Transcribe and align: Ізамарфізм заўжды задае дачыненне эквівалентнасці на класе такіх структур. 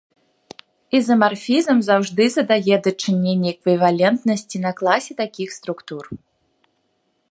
Ізамарфізм 0.99 1.75
заўжды 1.89 2.23
задае 2.37 2.75
дачыненне 2.89 3.49
эквівалентнасці 3.55 4.57
на 4.69 4.77
класе 4.81 5.11
такіх 5.25 5.49
структур. 5.63 6.03